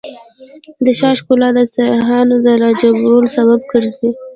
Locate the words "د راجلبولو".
2.45-3.27